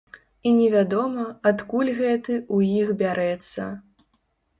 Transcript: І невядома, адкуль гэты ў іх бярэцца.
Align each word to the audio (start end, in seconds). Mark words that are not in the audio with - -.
І 0.51 0.51
невядома, 0.59 1.25
адкуль 1.49 1.91
гэты 1.99 2.33
ў 2.55 2.57
іх 2.79 2.87
бярэцца. 3.03 3.67